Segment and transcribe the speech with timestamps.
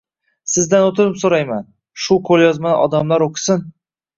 [0.53, 1.67] —Sizdan o’tinib so’rayman.
[2.07, 3.67] Shu qo’lyozmani odamlar o’qisin.